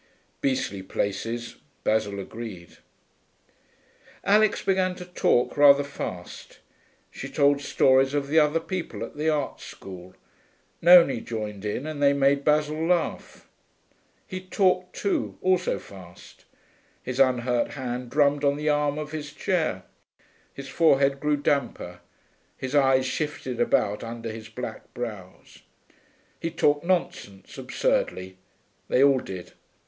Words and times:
'Beastly 0.41 0.81
places,' 0.81 1.57
Basil 1.83 2.19
agreed. 2.19 2.77
Alix 4.23 4.63
began 4.63 4.95
to 4.95 5.05
talk, 5.05 5.55
rather 5.55 5.83
fast. 5.83 6.57
She 7.11 7.29
told 7.29 7.61
stories 7.61 8.15
of 8.15 8.27
the 8.27 8.39
other 8.39 8.59
people 8.59 9.03
at 9.05 9.15
the 9.15 9.29
art 9.29 9.59
school; 9.61 10.15
Nonie 10.81 11.21
joined 11.21 11.65
in, 11.65 11.85
and 11.85 12.01
they 12.01 12.13
made 12.13 12.43
Basil 12.43 12.83
laugh. 12.83 13.47
He 14.25 14.41
talked 14.41 14.95
too, 14.95 15.37
also 15.39 15.77
fast. 15.77 16.45
His 17.03 17.19
unhurt 17.19 17.73
hand 17.73 18.09
drummed 18.09 18.43
on 18.43 18.57
the 18.57 18.69
arm 18.69 18.97
of 18.97 19.11
his 19.11 19.31
chair; 19.31 19.83
his 20.51 20.67
forehead 20.67 21.19
grew 21.19 21.37
damper, 21.37 21.99
his 22.57 22.73
eyes 22.73 23.05
shifted 23.05 23.61
about 23.61 24.03
under 24.03 24.31
his 24.31 24.49
black 24.49 24.91
brows. 24.95 25.59
He 26.39 26.49
talked 26.49 26.83
nonsense, 26.83 27.55
absurdly; 27.59 28.37
they 28.87 29.03
all 29.03 29.19
did. 29.19 29.51